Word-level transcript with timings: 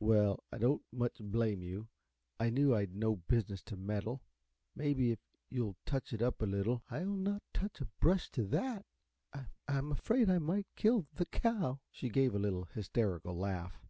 "Well, 0.00 0.42
I 0.50 0.56
don't 0.56 0.82
much 0.90 1.18
blame 1.20 1.62
you. 1.62 1.88
I 2.40 2.48
knew 2.48 2.74
I'd 2.74 2.96
no 2.96 3.16
business 3.16 3.60
to 3.64 3.76
meddle. 3.76 4.22
Maybe, 4.74 5.10
if 5.12 5.18
you'll 5.50 5.76
touch 5.84 6.14
it 6.14 6.22
up 6.22 6.40
a 6.40 6.46
little" 6.46 6.82
"I'll 6.90 7.18
not 7.18 7.42
touch 7.52 7.82
a 7.82 7.88
brush 8.00 8.30
to 8.30 8.44
THAT. 8.44 8.86
I 9.34 9.48
I'm 9.68 9.92
afraid 9.92 10.30
I 10.30 10.38
might 10.38 10.68
kill 10.74 11.06
the 11.16 11.26
cow." 11.26 11.80
She 11.90 12.08
gave 12.08 12.34
a 12.34 12.38
little, 12.38 12.64
hysterical 12.72 13.36
laugh. 13.36 13.84